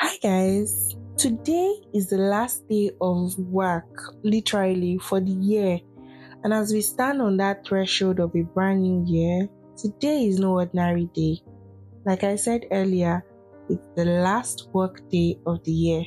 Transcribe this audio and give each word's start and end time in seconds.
Hi, 0.00 0.16
guys. 0.22 0.94
Today 1.16 1.74
is 1.92 2.08
the 2.08 2.18
last 2.18 2.68
day 2.68 2.92
of 3.00 3.36
work, 3.36 4.14
literally, 4.22 4.96
for 4.98 5.18
the 5.18 5.32
year. 5.32 5.80
And 6.44 6.54
as 6.54 6.72
we 6.72 6.82
stand 6.82 7.20
on 7.20 7.36
that 7.38 7.66
threshold 7.66 8.20
of 8.20 8.30
a 8.36 8.42
brand 8.42 8.82
new 8.82 9.04
year, 9.08 9.48
today 9.76 10.26
is 10.28 10.38
no 10.38 10.52
ordinary 10.52 11.06
day. 11.06 11.42
Like 12.06 12.22
I 12.22 12.36
said 12.36 12.66
earlier, 12.70 13.24
it's 13.68 13.82
the 13.96 14.04
last 14.04 14.68
work 14.72 15.02
day 15.10 15.40
of 15.48 15.64
the 15.64 15.72
year. 15.72 16.04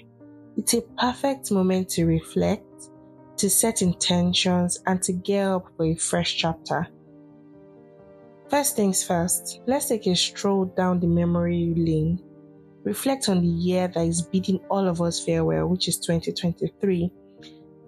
It's 0.55 0.73
a 0.73 0.83
perfect 0.97 1.51
moment 1.51 1.89
to 1.89 2.05
reflect, 2.05 2.91
to 3.35 3.49
set 3.49 3.81
intentions, 3.81 4.81
and 4.87 5.03
to 5.03 5.11
gear 5.11 5.55
up 5.55 5.67
for 5.75 5.87
a 5.87 5.95
fresh 5.95 6.37
chapter. 6.37 6.87
First 8.49 8.77
things 8.77 9.03
first, 9.03 9.59
let's 9.67 9.89
take 9.89 10.07
a 10.07 10.15
stroll 10.15 10.63
down 10.77 11.01
the 11.01 11.07
memory 11.07 11.73
lane. 11.75 12.23
Reflect 12.83 13.29
on 13.29 13.41
the 13.41 13.47
year 13.47 13.87
that 13.89 14.05
is 14.05 14.21
bidding 14.21 14.59
all 14.69 14.87
of 14.87 15.01
us 15.01 15.23
farewell, 15.23 15.67
which 15.67 15.87
is 15.87 15.97
2023. 15.99 17.11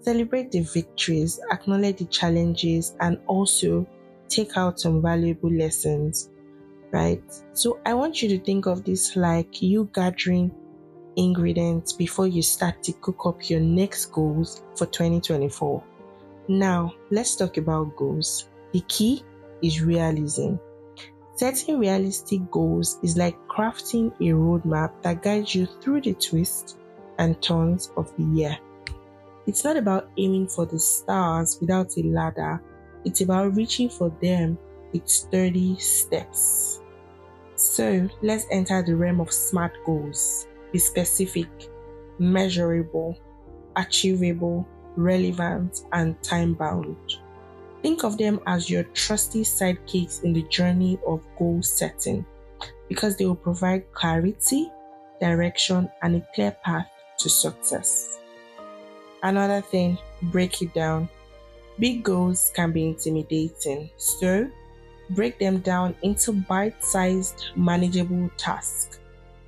Celebrate 0.01 0.51
the 0.51 0.61
victories, 0.61 1.39
acknowledge 1.51 1.97
the 1.97 2.05
challenges, 2.05 2.95
and 2.99 3.17
also 3.25 3.87
take 4.27 4.57
out 4.57 4.79
some 4.79 5.01
valuable 5.01 5.51
lessons, 5.51 6.29
right? 6.91 7.23
So 7.53 7.79
I 7.85 7.93
want 7.93 8.21
you 8.21 8.29
to 8.29 8.39
think 8.43 8.65
of 8.65 8.83
this 8.83 9.15
like 9.15 9.61
you 9.61 9.89
gathering 9.93 10.51
ingredients 11.15 11.93
before 11.93 12.27
you 12.27 12.41
start 12.41 12.83
to 12.83 12.93
cook 12.93 13.25
up 13.25 13.49
your 13.49 13.59
next 13.59 14.07
goals 14.07 14.63
for 14.75 14.85
2024. 14.87 15.83
Now, 16.49 16.93
let's 17.09 17.35
talk 17.35 17.57
about 17.57 17.95
goals. 17.95 18.49
The 18.73 18.81
key 18.81 19.23
is 19.61 19.81
realism. 19.81 20.55
Setting 21.35 21.79
realistic 21.79 22.49
goals 22.51 22.99
is 23.01 23.17
like 23.17 23.35
crafting 23.47 24.13
a 24.17 24.33
roadmap 24.35 24.91
that 25.01 25.23
guides 25.23 25.55
you 25.55 25.65
through 25.65 26.01
the 26.01 26.13
twists 26.13 26.77
and 27.17 27.41
turns 27.41 27.91
of 27.97 28.15
the 28.17 28.23
year. 28.23 28.57
It's 29.47 29.63
not 29.63 29.75
about 29.75 30.09
aiming 30.17 30.47
for 30.47 30.65
the 30.67 30.77
stars 30.77 31.57
without 31.59 31.97
a 31.97 32.03
ladder, 32.03 32.61
it's 33.03 33.21
about 33.21 33.55
reaching 33.55 33.89
for 33.89 34.09
them 34.21 34.57
with 34.93 35.09
sturdy 35.09 35.75
steps. 35.79 36.81
So 37.55 38.07
let's 38.21 38.45
enter 38.51 38.83
the 38.83 38.95
realm 38.95 39.19
of 39.19 39.33
smart 39.33 39.73
goals. 39.85 40.47
Be 40.71 40.79
specific, 40.79 41.49
measurable, 42.19 43.17
achievable, 43.75 44.67
relevant, 44.95 45.81
and 45.91 46.21
time 46.21 46.53
bound. 46.53 46.97
Think 47.83 48.05
of 48.05 48.17
them 48.17 48.39
as 48.47 48.69
your 48.69 48.83
trusty 48.95 49.43
sidekicks 49.43 50.23
in 50.23 50.31
the 50.31 50.43
journey 50.43 50.97
of 51.05 51.21
goal 51.37 51.61
setting 51.61 52.25
because 52.87 53.17
they 53.17 53.25
will 53.25 53.35
provide 53.35 53.91
clarity, 53.91 54.71
direction, 55.19 55.91
and 56.01 56.15
a 56.15 56.27
clear 56.33 56.55
path 56.63 56.87
to 57.19 57.29
success. 57.29 58.19
Another 59.21 59.59
thing, 59.59 59.97
break 60.31 60.61
it 60.61 60.73
down. 60.73 61.09
Big 61.77 62.03
goals 62.03 62.53
can 62.55 62.71
be 62.71 62.87
intimidating, 62.87 63.89
so 63.97 64.49
break 65.09 65.37
them 65.37 65.59
down 65.59 65.93
into 66.03 66.31
bite 66.31 66.81
sized, 66.81 67.47
manageable 67.57 68.29
tasks. 68.37 69.01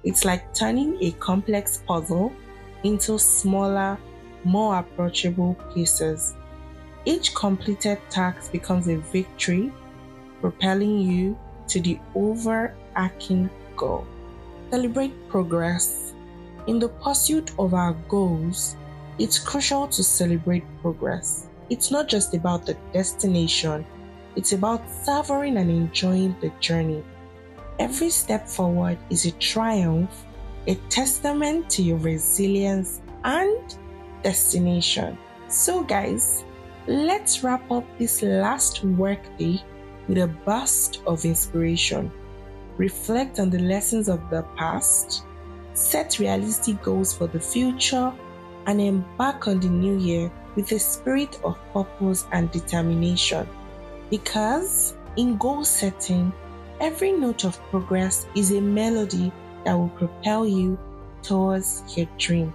It's 0.03 0.25
like 0.25 0.53
turning 0.53 1.01
a 1.01 1.11
complex 1.13 1.83
puzzle 1.87 2.33
into 2.83 3.17
smaller, 3.17 3.97
more 4.43 4.79
approachable 4.79 5.55
pieces 5.73 6.35
each 7.05 7.33
completed 7.35 7.99
task 8.09 8.51
becomes 8.51 8.87
a 8.87 8.97
victory, 8.97 9.71
propelling 10.41 10.99
you 10.99 11.37
to 11.67 11.79
the 11.79 11.99
overarching 12.15 13.49
goal. 13.75 14.05
Celebrate 14.71 15.29
progress. 15.29 16.13
In 16.67 16.79
the 16.79 16.89
pursuit 16.89 17.51
of 17.59 17.73
our 17.73 17.93
goals, 18.09 18.75
it's 19.19 19.39
crucial 19.39 19.87
to 19.87 20.03
celebrate 20.03 20.63
progress. 20.81 21.47
It's 21.69 21.91
not 21.91 22.07
just 22.07 22.33
about 22.33 22.65
the 22.65 22.75
destination, 22.91 23.85
it's 24.35 24.51
about 24.51 24.89
savoring 24.89 25.57
and 25.57 25.69
enjoying 25.69 26.35
the 26.41 26.51
journey. 26.59 27.03
Every 27.79 28.09
step 28.09 28.47
forward 28.47 28.97
is 29.09 29.25
a 29.25 29.31
triumph, 29.31 30.25
a 30.67 30.75
testament 30.89 31.69
to 31.71 31.83
your 31.83 31.97
resilience 31.97 33.01
and 33.23 33.77
destination. 34.23 35.17
So, 35.47 35.83
guys, 35.83 36.43
Let's 36.87 37.43
wrap 37.43 37.71
up 37.71 37.83
this 37.97 38.21
last 38.21 38.83
workday 38.83 39.59
with 40.07 40.19
a 40.19 40.27
burst 40.27 41.01
of 41.07 41.25
inspiration. 41.25 42.11
Reflect 42.77 43.39
on 43.39 43.49
the 43.49 43.57
lessons 43.57 44.07
of 44.07 44.29
the 44.29 44.43
past, 44.55 45.23
set 45.73 46.19
realistic 46.19 46.83
goals 46.83 47.11
for 47.11 47.25
the 47.25 47.39
future, 47.39 48.13
and 48.67 48.79
embark 48.79 49.47
on 49.47 49.59
the 49.59 49.67
new 49.67 49.97
year 49.97 50.31
with 50.55 50.71
a 50.73 50.79
spirit 50.79 51.39
of 51.43 51.57
purpose 51.73 52.27
and 52.31 52.51
determination. 52.51 53.47
Because 54.11 54.95
in 55.17 55.37
goal 55.37 55.63
setting, 55.63 56.31
every 56.79 57.13
note 57.13 57.45
of 57.45 57.59
progress 57.71 58.27
is 58.35 58.51
a 58.51 58.61
melody 58.61 59.31
that 59.63 59.73
will 59.73 59.89
propel 59.89 60.45
you 60.45 60.77
towards 61.23 61.81
your 61.97 62.07
dream. 62.19 62.53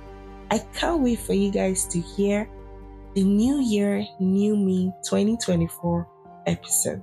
I 0.53 0.59
can't 0.59 1.01
wait 1.01 1.19
for 1.19 1.33
you 1.33 1.51
guys 1.51 1.85
to 1.87 2.01
hear 2.01 2.49
the 3.15 3.25
New 3.25 3.61
Year, 3.61 4.05
New 4.21 4.57
Me 4.57 4.93
2024 5.05 6.09
episode. 6.47 7.03